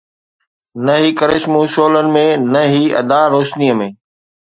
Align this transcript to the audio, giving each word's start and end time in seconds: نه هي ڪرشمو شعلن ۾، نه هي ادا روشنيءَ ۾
نه 0.85 0.93
هي 1.01 1.09
ڪرشمو 1.19 1.61
شعلن 1.73 2.07
۾، 2.15 2.25
نه 2.53 2.61
هي 2.73 2.83
ادا 3.01 3.21
روشنيءَ 3.33 3.73
۾ 3.83 3.87